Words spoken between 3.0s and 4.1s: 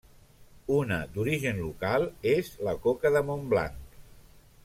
de Montblanc.